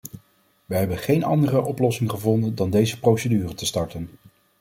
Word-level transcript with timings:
Wij 0.65 0.79
hebben 0.79 0.97
geen 0.97 1.23
andere 1.23 1.65
oplossing 1.65 2.09
gevonden 2.09 2.55
dan 2.55 2.69
deze 2.69 2.99
procedure 2.99 3.53
te 3.53 3.65
starten. 3.65 4.09